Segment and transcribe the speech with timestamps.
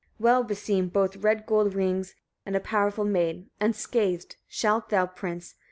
[0.19, 5.53] well beseem both red gold rings and a powerful maid: unscathed shalt thou, prince!